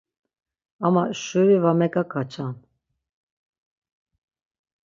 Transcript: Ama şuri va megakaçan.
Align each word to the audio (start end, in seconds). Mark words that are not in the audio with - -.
Ama 0.85 1.03
şuri 1.21 1.57
va 1.63 1.71
megakaçan. 1.79 2.55